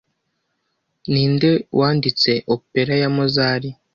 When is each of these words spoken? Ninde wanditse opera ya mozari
Ninde 1.11 1.51
wanditse 1.79 2.31
opera 2.55 2.93
ya 3.01 3.09
mozari 3.15 3.69